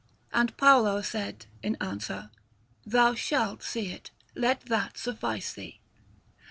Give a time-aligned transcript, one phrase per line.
[0.33, 2.31] And Paolo said in answer:
[2.87, 4.09] "Thou shalt see it.
[4.33, 5.79] Let that suffice thee."